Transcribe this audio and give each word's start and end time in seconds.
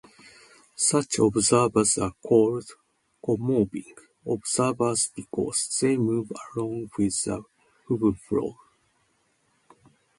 Such 0.75 1.19
observers 1.19 1.95
are 1.99 2.13
called 2.25 2.67
"comoving" 3.23 3.95
observers 4.27 5.11
because 5.15 5.77
they 5.79 5.95
move 5.95 6.31
along 6.55 6.89
with 6.97 7.21
the 7.21 7.43
Hubble 7.87 8.15
flow. 8.15 8.57